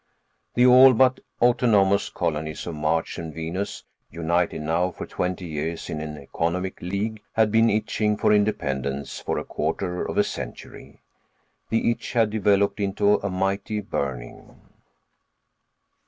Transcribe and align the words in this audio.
The 0.55 0.65
all 0.65 0.93
but 0.95 1.19
autonomous 1.43 2.09
colonies 2.09 2.65
of 2.65 2.73
Mars 2.73 3.19
and 3.19 3.31
Venus, 3.31 3.83
united 4.09 4.63
now 4.63 4.89
for 4.89 5.05
twenty 5.05 5.45
years 5.45 5.91
in 5.91 6.01
an 6.01 6.17
economic 6.17 6.81
league, 6.81 7.21
had 7.33 7.51
been 7.51 7.69
itching 7.69 8.17
for 8.17 8.33
independence 8.33 9.19
for 9.19 9.37
a 9.37 9.43
quarter 9.45 10.03
of 10.03 10.17
a 10.17 10.23
century. 10.23 11.01
The 11.69 11.91
itch 11.91 12.13
had 12.13 12.31
developed 12.31 12.79
into 12.79 13.17
a 13.19 13.29
mighty 13.29 13.79
burning. 13.79 14.59